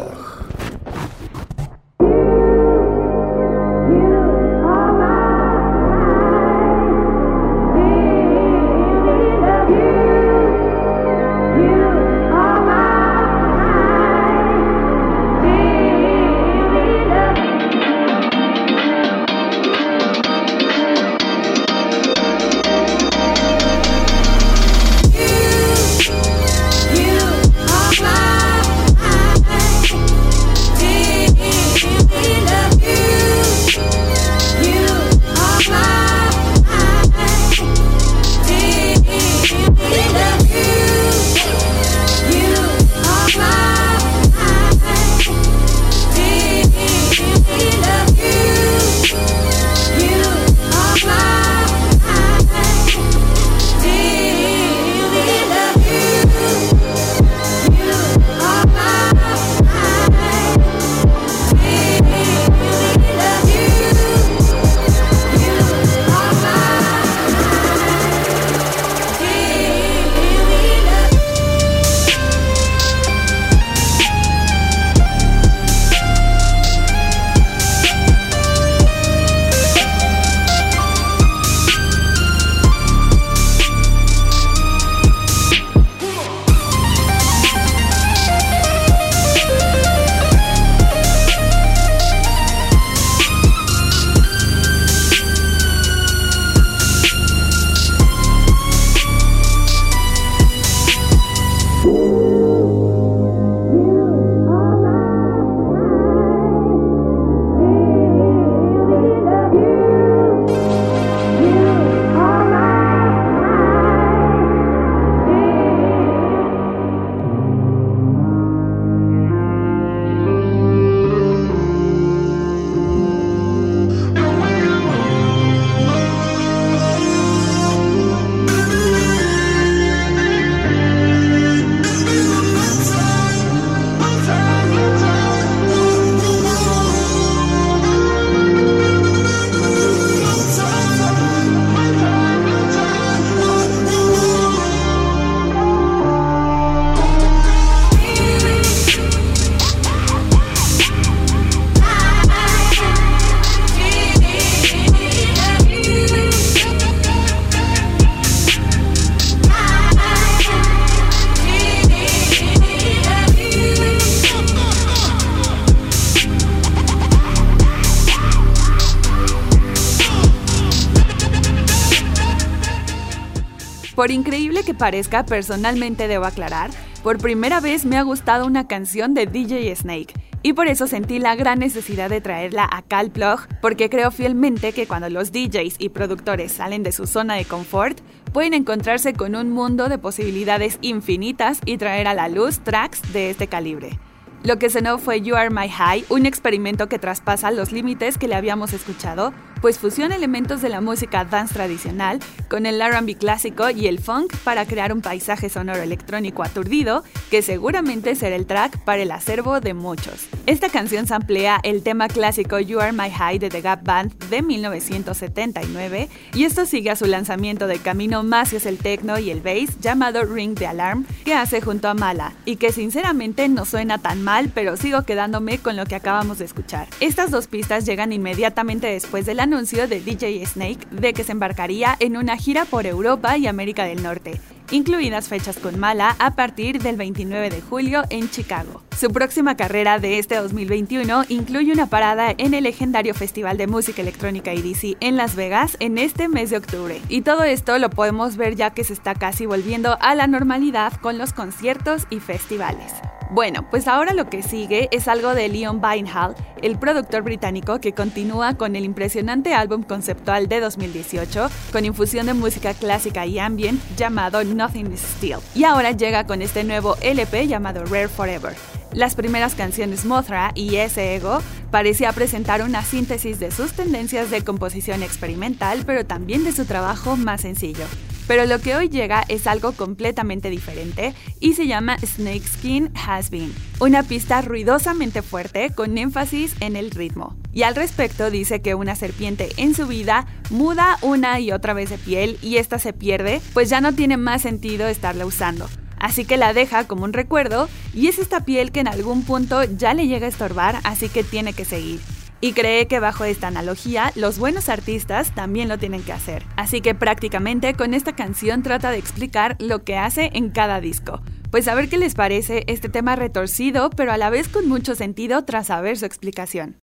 Parezca, 174.77 175.25
personalmente 175.25 176.07
debo 176.07 176.25
aclarar, 176.25 176.69
por 177.03 177.17
primera 177.17 177.59
vez 177.59 177.85
me 177.85 177.97
ha 177.97 178.03
gustado 178.03 178.45
una 178.45 178.67
canción 178.67 179.13
de 179.13 179.25
DJ 179.25 179.75
Snake. 179.75 180.13
Y 180.43 180.53
por 180.53 180.67
eso 180.67 180.87
sentí 180.87 181.19
la 181.19 181.35
gran 181.35 181.59
necesidad 181.59 182.09
de 182.09 182.21
traerla 182.21 182.69
a 182.71 182.81
Cal 182.81 183.11
Plug, 183.11 183.41
porque 183.61 183.89
creo 183.89 184.11
fielmente 184.11 184.71
que 184.71 184.87
cuando 184.87 185.09
los 185.09 185.31
DJs 185.31 185.75
y 185.79 185.89
productores 185.89 186.51
salen 186.51 186.83
de 186.83 186.91
su 186.91 187.07
zona 187.07 187.35
de 187.35 187.45
confort, 187.45 187.99
pueden 188.31 188.53
encontrarse 188.53 189.13
con 189.13 189.35
un 189.35 189.49
mundo 189.49 189.89
de 189.89 189.97
posibilidades 189.97 190.77
infinitas 190.81 191.59
y 191.65 191.77
traer 191.77 192.07
a 192.07 192.13
la 192.13 192.29
luz 192.29 192.59
tracks 192.59 193.01
de 193.13 193.29
este 193.29 193.47
calibre. 193.47 193.99
Lo 194.43 194.59
que 194.59 194.69
sonó 194.69 194.99
fue 194.99 195.21
You 195.21 195.35
Are 195.35 195.49
My 195.49 195.67
High, 195.67 196.05
un 196.09 196.25
experimento 196.25 196.87
que 196.87 196.99
traspasa 196.99 197.51
los 197.51 197.71
límites 197.71 198.17
que 198.17 198.27
le 198.27 198.35
habíamos 198.35 198.71
escuchado 198.71 199.33
pues 199.61 199.79
fusiona 199.79 200.15
elementos 200.15 200.61
de 200.61 200.69
la 200.69 200.81
música 200.81 201.25
dance 201.25 201.53
tradicional 201.53 202.19
con 202.49 202.65
el 202.65 202.81
RB 202.81 203.17
clásico 203.17 203.69
y 203.69 203.87
el 203.87 203.99
funk 203.99 204.35
para 204.43 204.65
crear 204.65 204.93
un 204.93 205.01
paisaje 205.01 205.49
sonoro 205.49 205.81
electrónico 205.81 206.43
aturdido 206.43 207.03
que 207.31 207.41
seguramente 207.41 208.15
será 208.15 208.35
el 208.35 208.45
track 208.45 208.77
para 208.79 209.01
el 209.01 209.11
acervo 209.11 209.59
de 209.59 209.73
muchos. 209.73 210.27
Esta 210.45 210.69
canción 210.69 211.07
samplea 211.07 211.59
el 211.63 211.83
tema 211.83 212.07
clásico 212.07 212.59
You 212.59 212.79
Are 212.79 212.93
My 212.93 213.09
High 213.09 213.39
de 213.39 213.49
The 213.49 213.61
Gap 213.61 213.83
Band 213.83 214.29
de 214.29 214.41
1979 214.41 216.09
y 216.33 216.43
esto 216.43 216.65
sigue 216.65 216.91
a 216.91 216.95
su 216.95 217.05
lanzamiento 217.05 217.67
de 217.67 217.79
camino 217.79 218.23
más 218.23 218.53
hacia 218.53 218.69
el 218.69 218.77
techno 218.77 219.19
y 219.19 219.31
el 219.31 219.41
bass 219.41 219.79
llamado 219.81 220.23
Ring 220.23 220.55
the 220.57 220.67
Alarm 220.67 221.05
que 221.25 221.33
hace 221.33 221.61
junto 221.61 221.89
a 221.89 221.93
Mala 221.93 222.33
y 222.45 222.57
que 222.57 222.71
sinceramente 222.71 223.49
no 223.49 223.65
suena 223.65 223.97
tan 223.97 224.23
mal 224.23 224.51
pero 224.53 224.77
sigo 224.77 225.03
quedándome 225.03 225.57
con 225.57 225.75
lo 225.75 225.85
que 225.85 225.95
acabamos 225.95 226.37
de 226.37 226.45
escuchar. 226.45 226.87
Estas 226.99 227.31
dos 227.31 227.47
pistas 227.47 227.85
llegan 227.85 228.13
inmediatamente 228.13 228.87
después 228.87 229.25
de 229.25 229.33
la 229.33 229.46
anuncio 229.47 229.87
de 229.87 230.01
DJ 230.01 230.45
Snake 230.45 230.87
de 230.91 231.13
que 231.13 231.23
se 231.23 231.31
embarcaría 231.31 231.95
en 232.01 232.17
una 232.17 232.35
gira 232.35 232.65
por 232.65 232.85
Europa 232.85 233.37
y 233.37 233.47
América 233.47 233.85
del 233.85 234.03
Norte, 234.03 234.41
incluidas 234.71 235.29
fechas 235.29 235.57
con 235.57 235.79
Mala 235.79 236.17
a 236.19 236.35
partir 236.35 236.81
del 236.81 236.97
29 236.97 237.49
de 237.49 237.61
julio 237.61 238.03
en 238.09 238.29
Chicago. 238.29 238.83
Su 238.99 239.09
próxima 239.11 239.55
carrera 239.55 239.99
de 239.99 240.19
este 240.19 240.35
2021 240.35 241.23
incluye 241.29 241.71
una 241.71 241.87
parada 241.87 242.35
en 242.37 242.53
el 242.53 242.65
legendario 242.65 243.13
Festival 243.13 243.57
de 243.57 243.67
Música 243.67 244.01
Electrónica 244.01 244.51
EDC 244.51 244.97
en 244.99 245.15
Las 245.15 245.35
Vegas 245.35 245.77
en 245.79 245.97
este 245.97 246.27
mes 246.27 246.49
de 246.49 246.57
octubre. 246.57 247.01
Y 247.07 247.21
todo 247.21 247.43
esto 247.43 247.77
lo 247.79 247.89
podemos 247.89 248.35
ver 248.35 248.55
ya 248.55 248.71
que 248.71 248.83
se 248.83 248.93
está 248.93 249.15
casi 249.15 249.45
volviendo 249.45 249.97
a 250.01 250.13
la 250.13 250.27
normalidad 250.27 250.93
con 250.99 251.17
los 251.17 251.31
conciertos 251.31 252.05
y 252.09 252.19
festivales. 252.19 252.91
Bueno, 253.29 253.69
pues 253.69 253.89
ahora 253.89 254.13
lo 254.13 254.29
que 254.29 254.41
sigue 254.41 254.87
es 254.91 255.09
algo 255.09 255.35
de 255.35 255.49
Leon 255.49 255.81
Beinhall, 255.81 256.33
el 256.61 256.79
productor 256.79 257.23
británico 257.23 257.79
que 257.81 257.91
continúa 257.91 258.53
con 258.53 258.77
el 258.77 258.85
impresionante 258.85 259.53
álbum 259.53 259.83
conceptual 259.83 260.47
de 260.47 260.61
2018 260.61 261.49
con 261.73 261.83
infusión 261.83 262.25
de 262.27 262.33
música 262.33 262.73
clásica 262.73 263.25
y 263.25 263.37
ambient 263.39 263.81
llamado 263.97 264.43
Nothing 264.45 264.93
is 264.93 265.01
Still. 265.01 265.39
Y 265.53 265.65
ahora 265.65 265.91
llega 265.91 266.25
con 266.25 266.41
este 266.41 266.63
nuevo 266.63 266.95
LP 267.01 267.47
llamado 267.47 267.83
Rare 267.83 268.07
Forever. 268.07 268.55
Las 268.93 269.15
primeras 269.15 269.55
canciones 269.55 270.05
Mothra 270.05 270.51
y 270.55 270.77
ese 270.77 271.15
ego 271.15 271.39
parecía 271.69 272.13
presentar 272.13 272.61
una 272.61 272.81
síntesis 272.81 273.39
de 273.39 273.51
sus 273.51 273.73
tendencias 273.73 274.31
de 274.31 274.43
composición 274.43 275.03
experimental, 275.03 275.83
pero 275.85 276.05
también 276.05 276.45
de 276.45 276.53
su 276.53 276.63
trabajo 276.63 277.17
más 277.17 277.41
sencillo. 277.41 277.85
Pero 278.27 278.45
lo 278.45 278.59
que 278.59 278.75
hoy 278.75 278.89
llega 278.89 279.23
es 279.29 279.47
algo 279.47 279.71
completamente 279.71 280.49
diferente 280.49 281.13
y 281.39 281.53
se 281.53 281.67
llama 281.67 281.97
Snakeskin 281.99 282.91
Has 282.93 283.29
Been, 283.29 283.53
una 283.79 284.03
pista 284.03 284.41
ruidosamente 284.41 285.21
fuerte 285.21 285.71
con 285.73 285.97
énfasis 285.97 286.55
en 286.59 286.75
el 286.75 286.91
ritmo. 286.91 287.35
Y 287.53 287.63
al 287.63 287.75
respecto 287.75 288.29
dice 288.29 288.61
que 288.61 288.75
una 288.75 288.95
serpiente 288.95 289.49
en 289.57 289.73
su 289.73 289.87
vida 289.87 290.27
muda 290.49 290.97
una 291.01 291.39
y 291.39 291.51
otra 291.51 291.73
vez 291.73 291.89
de 291.89 291.97
piel 291.97 292.37
y 292.41 292.57
esta 292.57 292.79
se 292.79 292.93
pierde, 292.93 293.41
pues 293.53 293.69
ya 293.69 293.81
no 293.81 293.93
tiene 293.93 294.17
más 294.17 294.41
sentido 294.41 294.87
estarla 294.87 295.25
usando. 295.25 295.67
Así 295.97 296.25
que 296.25 296.37
la 296.37 296.53
deja 296.53 296.85
como 296.85 297.05
un 297.05 297.13
recuerdo 297.13 297.69
y 297.93 298.07
es 298.07 298.19
esta 298.19 298.45
piel 298.45 298.71
que 298.71 298.81
en 298.81 298.87
algún 298.87 299.23
punto 299.23 299.63
ya 299.63 299.93
le 299.93 300.07
llega 300.07 300.27
a 300.27 300.29
estorbar, 300.29 300.79
así 300.83 301.09
que 301.09 301.23
tiene 301.23 301.53
que 301.53 301.65
seguir. 301.65 301.99
Y 302.39 302.53
cree 302.53 302.87
que 302.87 302.99
bajo 302.99 303.23
esta 303.23 303.47
analogía, 303.47 304.11
los 304.15 304.37
buenos 304.37 304.69
artistas 304.69 305.33
también 305.33 305.67
lo 305.67 305.77
tienen 305.77 306.03
que 306.03 306.13
hacer. 306.13 306.43
Así 306.55 306.81
que 306.81 306.93
prácticamente 306.93 307.73
con 307.73 307.93
esta 307.93 308.15
canción 308.15 308.63
trata 308.63 308.91
de 308.91 308.97
explicar 308.97 309.55
lo 309.59 309.83
que 309.83 309.97
hace 309.97 310.29
en 310.33 310.49
cada 310.49 310.79
disco. 310.79 311.21
Pues 311.51 311.67
a 311.67 311.75
ver 311.75 311.89
qué 311.89 311.97
les 311.97 312.13
parece 312.13 312.63
este 312.67 312.89
tema 312.89 313.15
retorcido, 313.15 313.89
pero 313.89 314.11
a 314.11 314.17
la 314.17 314.29
vez 314.29 314.49
con 314.49 314.67
mucho 314.67 314.95
sentido 314.95 315.45
tras 315.45 315.67
saber 315.67 315.97
su 315.97 316.05
explicación. 316.05 316.81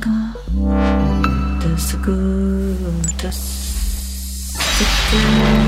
Das 0.00 1.92
Gute, 2.02 2.76
das 3.20 3.58
good? 5.10 5.67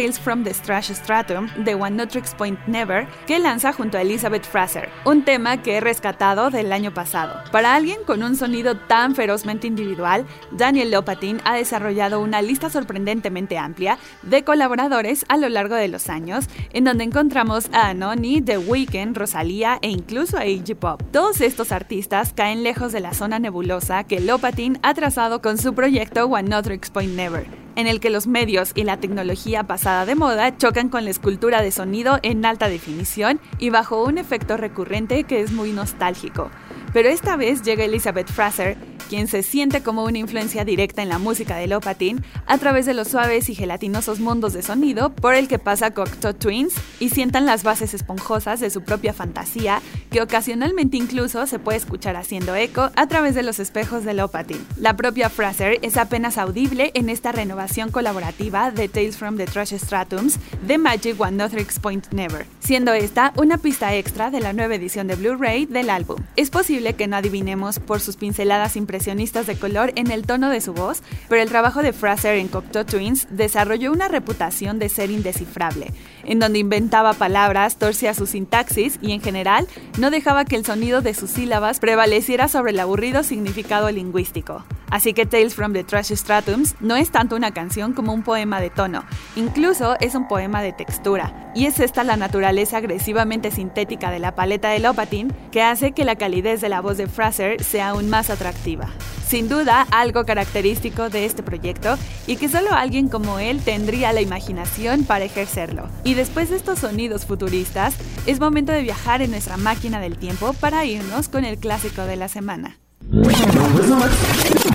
Tales 0.00 0.18
from 0.18 0.44
the 0.44 0.54
Strash 0.54 0.90
Stratum 0.94 1.50
de 1.62 1.74
One 1.74 1.94
Notrix 1.94 2.34
Point 2.34 2.58
Never, 2.66 3.06
que 3.26 3.38
lanza 3.38 3.74
junto 3.74 3.98
a 3.98 4.00
Elizabeth 4.00 4.46
Fraser, 4.46 4.88
un 5.04 5.26
tema 5.26 5.60
que 5.60 5.76
he 5.76 5.80
rescatado 5.80 6.48
del 6.48 6.72
año 6.72 6.94
pasado. 6.94 7.42
Para 7.52 7.74
alguien 7.74 7.98
con 8.06 8.22
un 8.22 8.34
sonido 8.34 8.78
tan 8.78 9.14
ferozmente 9.14 9.66
individual, 9.66 10.24
Daniel 10.52 10.90
Lopatin 10.90 11.42
ha 11.44 11.54
desarrollado 11.54 12.22
una 12.22 12.40
lista 12.40 12.70
sorprendentemente 12.70 13.58
amplia 13.58 13.98
de 14.22 14.42
colaboradores 14.42 15.26
a 15.28 15.36
lo 15.36 15.50
largo 15.50 15.74
de 15.74 15.88
los 15.88 16.08
años, 16.08 16.46
en 16.72 16.84
donde 16.84 17.04
encontramos 17.04 17.68
a 17.74 17.90
Anoni, 17.90 18.40
The 18.40 18.56
Weeknd, 18.56 19.14
Rosalía 19.14 19.78
e 19.82 19.90
incluso 19.90 20.38
a 20.38 20.46
Iggy 20.46 20.76
Pop. 20.76 21.02
Todos 21.12 21.42
estos 21.42 21.72
artistas 21.72 22.32
caen 22.32 22.62
lejos 22.62 22.92
de 22.92 23.00
la 23.00 23.12
zona 23.12 23.38
nebulosa 23.38 24.04
que 24.04 24.20
Lopatin 24.20 24.78
ha 24.82 24.94
trazado 24.94 25.42
con 25.42 25.58
su 25.58 25.74
proyecto 25.74 26.24
One 26.24 26.48
Notrix 26.48 26.88
Point 26.88 27.14
Never, 27.14 27.46
en 27.76 27.86
el 27.86 28.00
que 28.00 28.08
los 28.08 28.26
medios 28.26 28.72
y 28.74 28.84
la 28.84 28.98
tecnología 28.98 29.64
de 29.90 30.14
moda 30.14 30.56
chocan 30.56 30.88
con 30.88 31.04
la 31.04 31.10
escultura 31.10 31.62
de 31.62 31.72
sonido 31.72 32.20
en 32.22 32.44
alta 32.44 32.68
definición 32.68 33.40
y 33.58 33.70
bajo 33.70 34.04
un 34.04 34.18
efecto 34.18 34.56
recurrente 34.56 35.24
que 35.24 35.40
es 35.40 35.52
muy 35.52 35.72
nostálgico. 35.72 36.50
Pero 36.92 37.08
esta 37.08 37.36
vez 37.36 37.62
llega 37.62 37.84
Elizabeth 37.84 38.30
Fraser, 38.30 38.76
quien 39.08 39.26
se 39.26 39.42
siente 39.42 39.82
como 39.82 40.04
una 40.04 40.18
influencia 40.18 40.64
directa 40.64 41.02
en 41.02 41.08
la 41.08 41.18
música 41.18 41.56
de 41.56 41.66
Lopatin 41.66 42.24
a 42.46 42.58
través 42.58 42.86
de 42.86 42.94
los 42.94 43.08
suaves 43.08 43.48
y 43.48 43.56
gelatinosos 43.56 44.20
mundos 44.20 44.52
de 44.52 44.62
sonido 44.62 45.12
por 45.12 45.34
el 45.34 45.48
que 45.48 45.58
pasa 45.58 45.92
Cocteau 45.92 46.32
Twins 46.32 46.74
y 47.00 47.08
sientan 47.10 47.44
las 47.44 47.64
bases 47.64 47.92
esponjosas 47.92 48.60
de 48.60 48.70
su 48.70 48.82
propia 48.82 49.12
fantasía 49.12 49.82
que 50.12 50.22
ocasionalmente 50.22 50.96
incluso 50.96 51.44
se 51.48 51.58
puede 51.58 51.78
escuchar 51.78 52.14
haciendo 52.14 52.54
eco 52.54 52.90
a 52.94 53.06
través 53.08 53.34
de 53.34 53.42
los 53.42 53.58
espejos 53.58 54.04
de 54.04 54.14
Lopatin. 54.14 54.64
La 54.76 54.96
propia 54.96 55.28
Fraser 55.28 55.78
es 55.82 55.96
apenas 55.96 56.38
audible 56.38 56.92
en 56.94 57.08
esta 57.08 57.32
renovación 57.32 57.90
colaborativa 57.90 58.70
de 58.70 58.88
Tales 58.88 59.16
from 59.16 59.36
the 59.36 59.46
Trash 59.46 59.74
Stratums 59.74 60.38
de 60.66 60.78
Magic 60.78 61.20
One 61.20 61.40
Point 61.82 62.12
Never, 62.12 62.46
siendo 62.60 62.92
esta 62.92 63.32
una 63.36 63.58
pista 63.58 63.92
extra 63.96 64.30
de 64.30 64.38
la 64.38 64.52
nueva 64.52 64.76
edición 64.76 65.08
de 65.08 65.16
Blu-ray 65.16 65.66
del 65.66 65.90
álbum. 65.90 66.18
Es 66.36 66.50
posible 66.50 66.79
que 66.80 67.06
no 67.06 67.16
adivinemos 67.16 67.78
por 67.78 68.00
sus 68.00 68.16
pinceladas 68.16 68.76
impresionistas 68.76 69.46
de 69.46 69.56
color 69.56 69.92
en 69.96 70.10
el 70.10 70.26
tono 70.26 70.48
de 70.48 70.60
su 70.60 70.72
voz, 70.72 71.02
pero 71.28 71.42
el 71.42 71.48
trabajo 71.48 71.82
de 71.82 71.92
Fraser 71.92 72.36
en 72.36 72.48
Cocteau 72.48 72.84
Twins 72.84 73.28
desarrolló 73.30 73.92
una 73.92 74.08
reputación 74.08 74.78
de 74.78 74.88
ser 74.88 75.10
indescifrable, 75.10 75.92
en 76.24 76.38
donde 76.38 76.58
inventaba 76.58 77.12
palabras, 77.12 77.76
torcía 77.76 78.14
su 78.14 78.26
sintaxis 78.26 78.98
y 79.00 79.12
en 79.12 79.20
general 79.20 79.68
no 79.98 80.10
dejaba 80.10 80.44
que 80.44 80.56
el 80.56 80.64
sonido 80.64 81.02
de 81.02 81.14
sus 81.14 81.30
sílabas 81.30 81.80
prevaleciera 81.80 82.48
sobre 82.48 82.72
el 82.72 82.80
aburrido 82.80 83.22
significado 83.22 83.90
lingüístico. 83.90 84.64
Así 84.90 85.12
que 85.12 85.24
Tales 85.24 85.54
from 85.54 85.72
the 85.72 85.84
Trash 85.84 86.12
Stratums 86.12 86.74
no 86.80 86.96
es 86.96 87.10
tanto 87.10 87.36
una 87.36 87.52
canción 87.52 87.92
como 87.92 88.12
un 88.12 88.22
poema 88.22 88.60
de 88.60 88.70
tono, 88.70 89.04
incluso 89.36 89.96
es 90.00 90.16
un 90.16 90.26
poema 90.26 90.62
de 90.62 90.72
textura. 90.72 91.52
Y 91.54 91.66
es 91.66 91.78
esta 91.80 92.04
la 92.04 92.16
naturaleza 92.16 92.76
agresivamente 92.76 93.50
sintética 93.50 94.10
de 94.10 94.18
la 94.18 94.34
paleta 94.34 94.70
de 94.70 94.80
Lopatin 94.80 95.32
que 95.52 95.62
hace 95.62 95.92
que 95.92 96.04
la 96.04 96.16
calidez 96.16 96.60
de 96.60 96.68
la 96.70 96.80
voz 96.80 96.96
de 96.96 97.06
Fraser 97.06 97.62
sea 97.62 97.90
aún 97.90 98.08
más 98.08 98.30
atractiva. 98.30 98.88
Sin 99.26 99.48
duda, 99.48 99.86
algo 99.90 100.24
característico 100.24 101.08
de 101.08 101.24
este 101.24 101.42
proyecto 101.42 101.96
y 102.26 102.36
que 102.36 102.48
solo 102.48 102.72
alguien 102.72 103.08
como 103.08 103.38
él 103.38 103.60
tendría 103.62 104.12
la 104.12 104.20
imaginación 104.20 105.04
para 105.04 105.24
ejercerlo. 105.24 105.88
Y 106.02 106.14
después 106.14 106.50
de 106.50 106.56
estos 106.56 106.80
sonidos 106.80 107.26
futuristas, 107.26 107.94
es 108.26 108.40
momento 108.40 108.72
de 108.72 108.82
viajar 108.82 109.22
en 109.22 109.30
nuestra 109.30 109.56
máquina 109.56 110.00
del 110.00 110.16
tiempo 110.16 110.52
para 110.54 110.84
irnos 110.84 111.28
con 111.28 111.44
el 111.44 111.58
clásico 111.58 112.02
de 112.02 112.16
la 112.16 112.28
semana. 112.28 112.78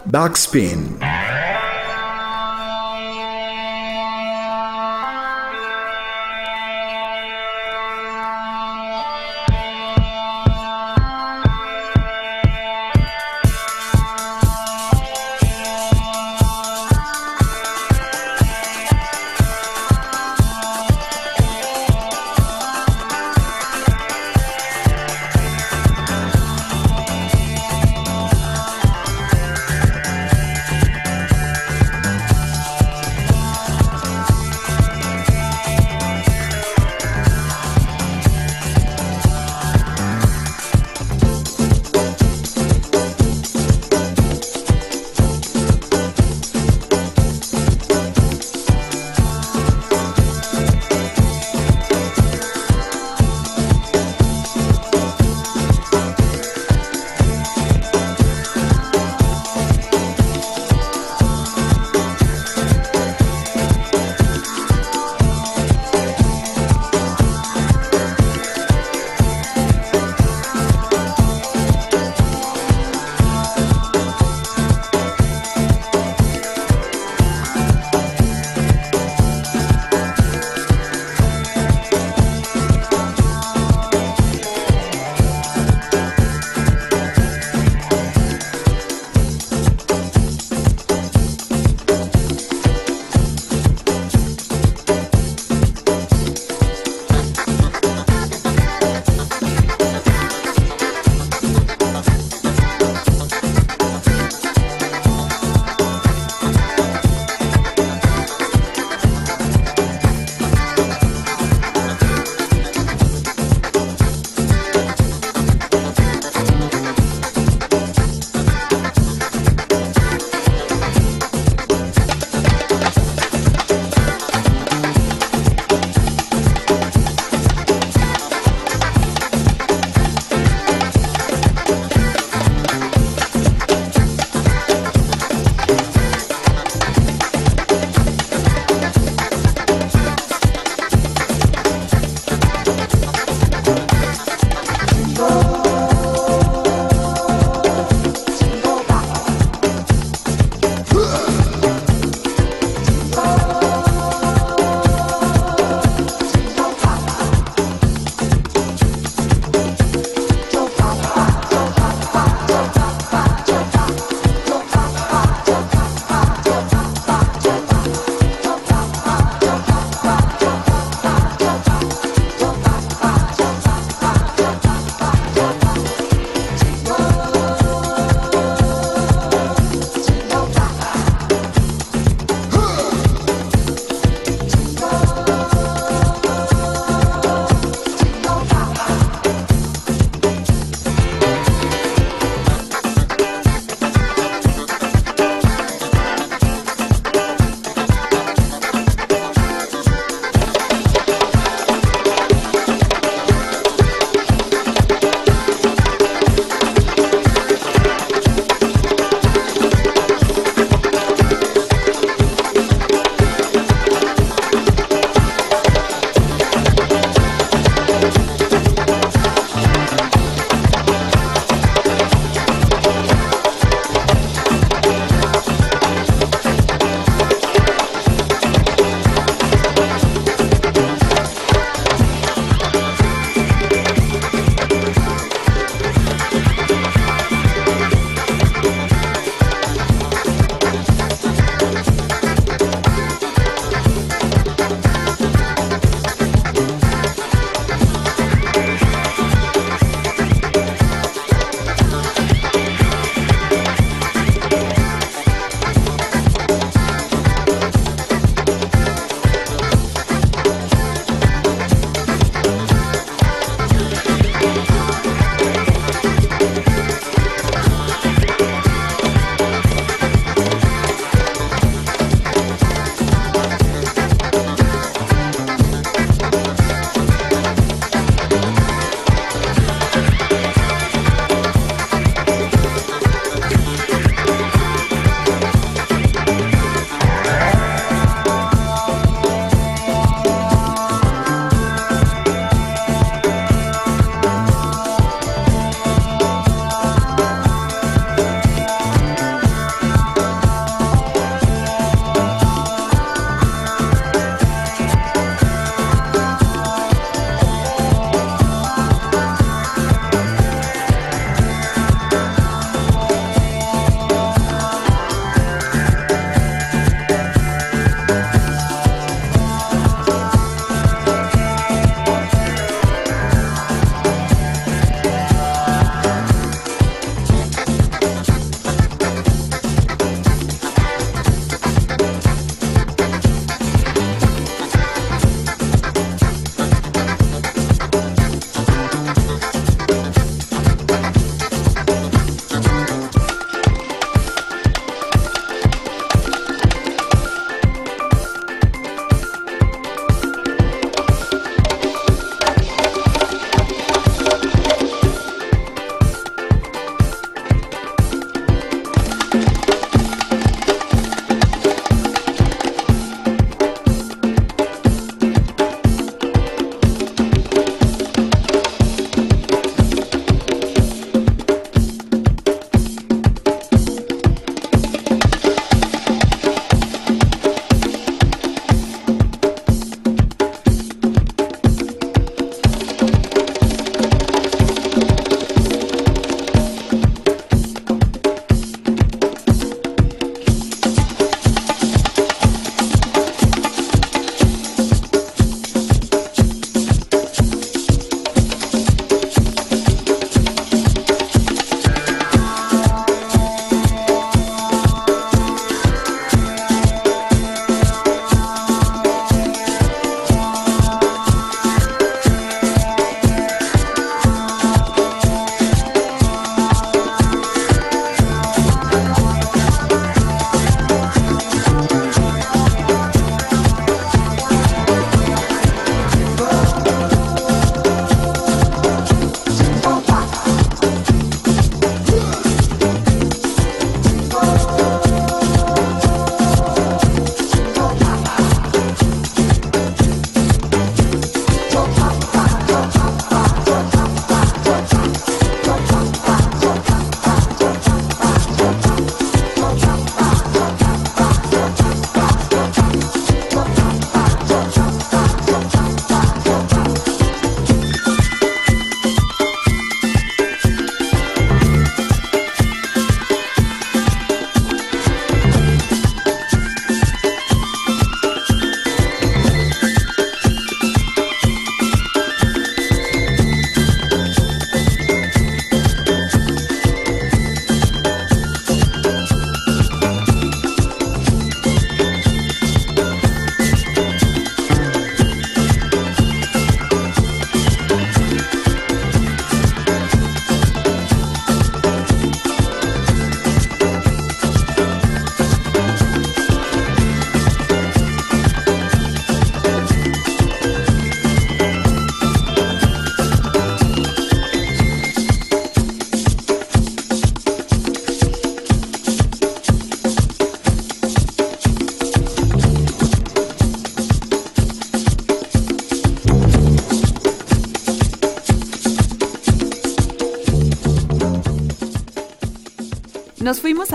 Backspin. 0.05 0.97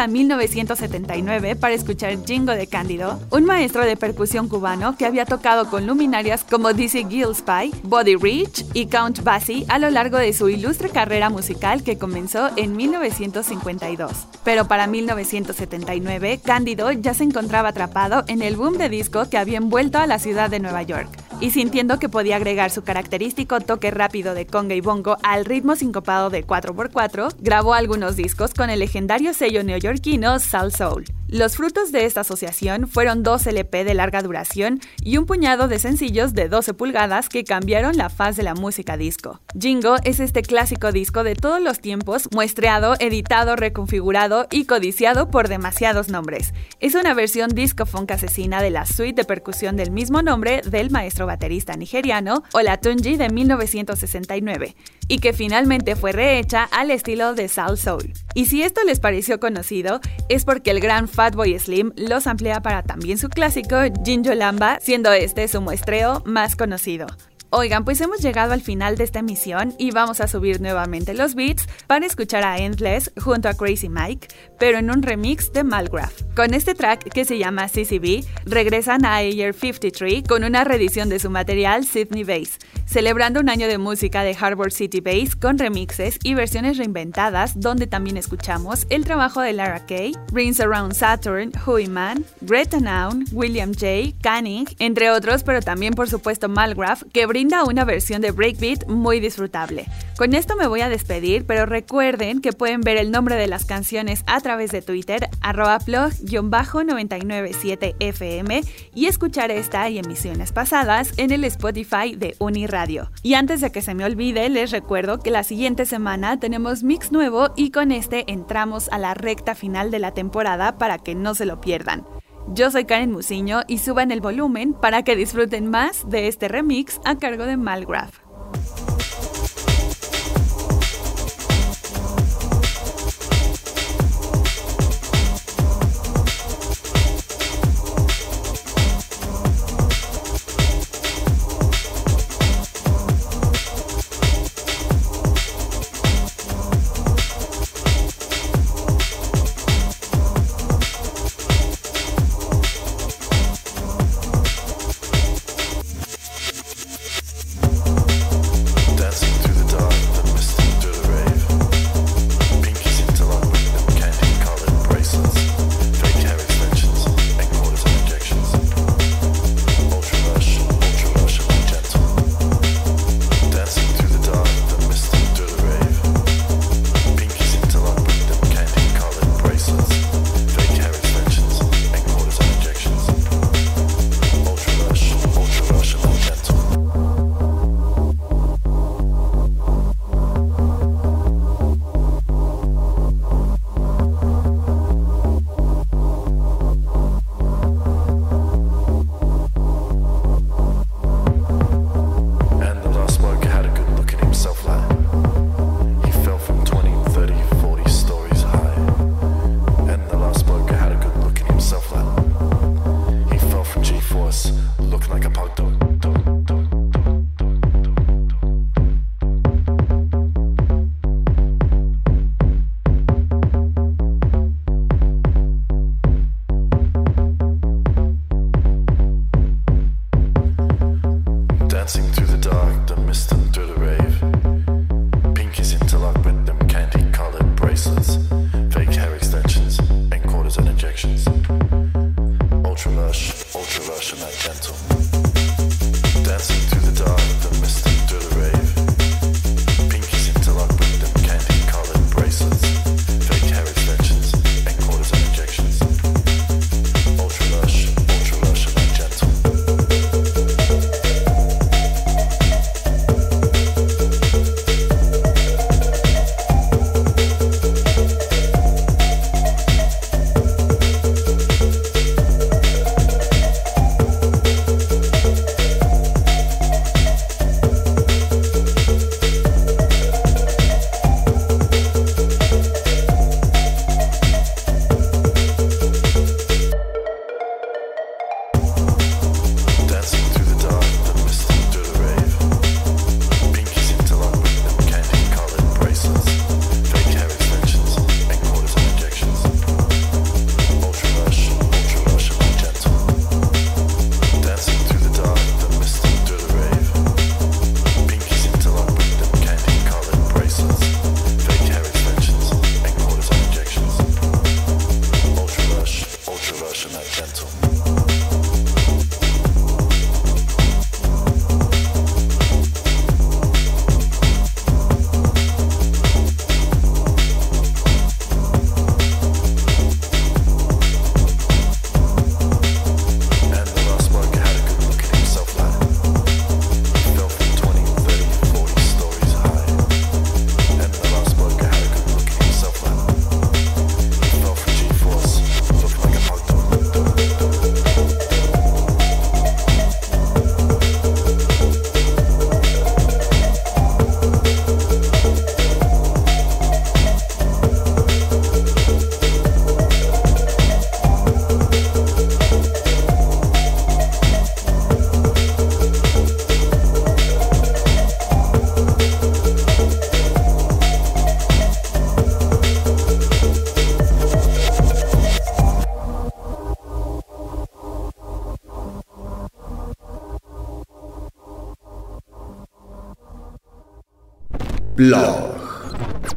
A 0.00 0.06
1979 0.06 1.56
para 1.56 1.74
escuchar 1.74 2.16
Jingo 2.24 2.52
de 2.52 2.66
Cándido, 2.66 3.20
un 3.30 3.44
maestro 3.44 3.84
de 3.84 3.96
percusión 3.96 4.48
cubano 4.48 4.96
que 4.96 5.04
había 5.04 5.26
tocado 5.26 5.68
con 5.68 5.86
luminarias 5.86 6.42
como 6.42 6.72
Dizzy 6.72 7.04
Gillespie, 7.04 7.70
Body 7.82 8.16
Rich 8.16 8.64
y 8.72 8.86
Count 8.86 9.22
Basie 9.22 9.66
a 9.68 9.78
lo 9.78 9.90
largo 9.90 10.16
de 10.16 10.32
su 10.32 10.48
ilustre 10.48 10.88
carrera 10.88 11.28
musical 11.28 11.82
que 11.82 11.98
comenzó 11.98 12.48
en 12.56 12.76
1952. 12.76 14.12
Pero 14.42 14.66
para 14.66 14.86
1979, 14.86 16.40
Cándido 16.42 16.90
ya 16.92 17.12
se 17.12 17.24
encontraba 17.24 17.68
atrapado 17.68 18.24
en 18.26 18.40
el 18.40 18.56
boom 18.56 18.78
de 18.78 18.88
disco 18.88 19.28
que 19.28 19.36
había 19.36 19.58
envuelto 19.58 19.98
a 19.98 20.06
la 20.06 20.18
ciudad 20.18 20.48
de 20.48 20.60
Nueva 20.60 20.82
York 20.82 21.10
y 21.40 21.50
sintiendo 21.50 21.98
que 21.98 22.08
podía 22.08 22.36
agregar 22.36 22.70
su 22.70 22.82
característico 22.82 23.60
toque 23.60 23.90
rápido 23.90 24.34
de 24.34 24.46
conga 24.46 24.74
y 24.74 24.80
bongo 24.80 25.16
al 25.22 25.44
ritmo 25.44 25.76
sincopado 25.76 26.30
de 26.30 26.46
4x4, 26.46 27.34
grabó 27.38 27.74
algunos 27.74 28.16
discos 28.16 28.54
con 28.54 28.70
el 28.70 28.80
legendario 28.80 29.34
sello 29.34 29.64
neoyorquino 29.64 30.38
Soul 30.38 30.72
Soul. 30.72 31.19
Los 31.32 31.56
frutos 31.56 31.92
de 31.92 32.06
esta 32.06 32.22
asociación 32.22 32.88
fueron 32.88 33.22
dos 33.22 33.46
LP 33.46 33.84
de 33.84 33.94
larga 33.94 34.20
duración 34.20 34.80
y 35.00 35.16
un 35.16 35.26
puñado 35.26 35.68
de 35.68 35.78
sencillos 35.78 36.34
de 36.34 36.48
12 36.48 36.74
pulgadas 36.74 37.28
que 37.28 37.44
cambiaron 37.44 37.96
la 37.96 38.10
faz 38.10 38.36
de 38.36 38.42
la 38.42 38.54
música 38.54 38.96
disco. 38.96 39.40
Jingo 39.56 39.94
es 40.02 40.18
este 40.18 40.42
clásico 40.42 40.90
disco 40.90 41.22
de 41.22 41.36
todos 41.36 41.62
los 41.62 41.78
tiempos, 41.78 42.28
muestreado, 42.34 42.96
editado, 42.98 43.54
reconfigurado 43.54 44.48
y 44.50 44.64
codiciado 44.64 45.30
por 45.30 45.46
demasiados 45.46 46.08
nombres. 46.08 46.52
Es 46.80 46.96
una 46.96 47.14
versión 47.14 47.50
disco 47.50 47.86
funk 47.86 48.10
asesina 48.10 48.60
de 48.60 48.70
la 48.70 48.84
suite 48.84 49.22
de 49.22 49.24
percusión 49.24 49.76
del 49.76 49.92
mismo 49.92 50.22
nombre 50.22 50.62
del 50.62 50.90
maestro 50.90 51.26
baterista 51.26 51.76
nigeriano 51.76 52.42
Olatunji 52.54 53.14
de 53.14 53.28
1969 53.28 54.74
y 55.06 55.20
que 55.20 55.32
finalmente 55.32 55.94
fue 55.94 56.10
rehecha 56.10 56.64
al 56.72 56.90
estilo 56.90 57.34
de 57.34 57.48
Soul 57.48 57.78
Soul. 57.78 58.12
Y 58.34 58.46
si 58.46 58.62
esto 58.62 58.82
les 58.84 58.98
pareció 58.98 59.38
conocido, 59.38 60.00
es 60.28 60.44
porque 60.44 60.70
el 60.72 60.80
gran 60.80 61.08
Fatboy 61.20 61.58
Slim 61.58 61.92
los 61.96 62.26
amplía 62.26 62.62
para 62.62 62.82
también 62.82 63.18
su 63.18 63.28
clásico 63.28 63.76
Jinjo 64.06 64.32
Lamba, 64.32 64.78
siendo 64.80 65.12
este 65.12 65.48
su 65.48 65.60
muestreo 65.60 66.22
más 66.24 66.56
conocido. 66.56 67.08
Oigan, 67.52 67.84
pues 67.84 68.00
hemos 68.00 68.20
llegado 68.20 68.52
al 68.52 68.60
final 68.60 68.96
de 68.96 69.02
esta 69.02 69.18
emisión 69.18 69.74
y 69.76 69.90
vamos 69.90 70.20
a 70.20 70.28
subir 70.28 70.60
nuevamente 70.60 71.14
los 71.14 71.34
beats 71.34 71.66
para 71.88 72.06
escuchar 72.06 72.44
a 72.44 72.58
Endless 72.58 73.10
junto 73.20 73.48
a 73.48 73.54
Crazy 73.54 73.88
Mike, 73.88 74.28
pero 74.60 74.78
en 74.78 74.88
un 74.88 75.02
remix 75.02 75.52
de 75.52 75.64
Malgraph. 75.64 76.22
Con 76.36 76.54
este 76.54 76.76
track 76.76 77.12
que 77.12 77.24
se 77.24 77.38
llama 77.38 77.66
CCB, 77.66 78.24
regresan 78.44 79.04
a 79.04 79.16
Ayer 79.16 79.52
53 79.52 80.22
con 80.28 80.44
una 80.44 80.62
reedición 80.62 81.08
de 81.08 81.18
su 81.18 81.28
material 81.28 81.84
Sydney 81.84 82.22
Bass, 82.22 82.56
celebrando 82.86 83.40
un 83.40 83.48
año 83.48 83.66
de 83.66 83.78
música 83.78 84.22
de 84.22 84.36
Harbor 84.40 84.70
City 84.70 85.00
Bass 85.00 85.34
con 85.34 85.58
remixes 85.58 86.20
y 86.22 86.34
versiones 86.34 86.78
reinventadas 86.78 87.58
donde 87.58 87.88
también 87.88 88.16
escuchamos 88.16 88.86
el 88.90 89.04
trabajo 89.04 89.40
de 89.40 89.54
Lara 89.54 89.86
Kay, 89.86 90.12
Rings 90.32 90.60
Around 90.60 90.94
Saturn, 90.94 91.50
Huey 91.66 91.88
Man, 91.88 92.24
Greta 92.42 92.78
Noun, 92.78 93.24
William 93.32 93.72
J. 93.72 94.16
Canning, 94.22 94.66
entre 94.78 95.10
otros, 95.10 95.42
pero 95.42 95.60
también 95.60 95.94
por 95.94 96.08
supuesto 96.08 96.48
Malgraph, 96.48 97.02
que 97.12 97.26
brinda 97.26 97.39
una 97.66 97.84
versión 97.84 98.20
de 98.20 98.32
breakbeat 98.32 98.86
muy 98.88 99.18
disfrutable. 99.18 99.86
Con 100.16 100.34
esto 100.34 100.56
me 100.56 100.66
voy 100.66 100.82
a 100.82 100.88
despedir, 100.88 101.46
pero 101.46 101.66
recuerden 101.66 102.40
que 102.40 102.52
pueden 102.52 102.82
ver 102.82 102.98
el 102.98 103.10
nombre 103.10 103.36
de 103.36 103.46
las 103.46 103.64
canciones 103.64 104.22
a 104.26 104.40
través 104.40 104.70
de 104.70 104.82
Twitter, 104.82 105.28
arroba 105.40 105.78
plug-997fm 105.78 108.64
y 108.94 109.06
escuchar 109.06 109.50
esta 109.50 109.88
y 109.88 109.98
emisiones 109.98 110.52
pasadas 110.52 111.14
en 111.16 111.30
el 111.30 111.44
Spotify 111.44 112.14
de 112.16 112.36
Uniradio. 112.38 113.10
Y 113.22 113.34
antes 113.34 113.60
de 113.60 113.72
que 113.72 113.82
se 113.82 113.94
me 113.94 114.04
olvide, 114.04 114.48
les 114.50 114.70
recuerdo 114.70 115.20
que 115.20 115.30
la 115.30 115.42
siguiente 115.42 115.86
semana 115.86 116.38
tenemos 116.38 116.82
mix 116.82 117.10
nuevo 117.10 117.52
y 117.56 117.70
con 117.70 117.90
este 117.90 118.30
entramos 118.30 118.88
a 118.90 118.98
la 118.98 119.14
recta 119.14 119.54
final 119.54 119.90
de 119.90 119.98
la 119.98 120.12
temporada 120.12 120.78
para 120.78 120.98
que 120.98 121.14
no 121.14 121.34
se 121.34 121.46
lo 121.46 121.60
pierdan. 121.60 122.04
Yo 122.48 122.70
soy 122.70 122.84
Karen 122.84 123.12
Musiño 123.12 123.60
y 123.68 123.78
suban 123.78 124.10
el 124.10 124.20
volumen 124.20 124.74
para 124.74 125.02
que 125.02 125.16
disfruten 125.16 125.70
más 125.70 126.08
de 126.08 126.28
este 126.28 126.48
remix 126.48 127.00
a 127.04 127.16
cargo 127.16 127.44
de 127.44 127.56
Malgraph. 127.56 128.18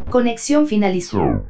Conexión 0.10 0.68
finalizó. 0.68 1.43